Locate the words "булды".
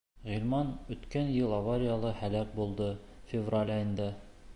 2.61-2.89